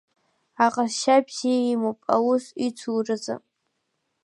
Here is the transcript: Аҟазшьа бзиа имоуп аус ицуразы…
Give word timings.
Аҟазшьа 0.65 1.17
бзиа 1.25 1.59
имоуп 1.73 1.99
аус 2.15 2.45
ицуразы… 2.67 3.35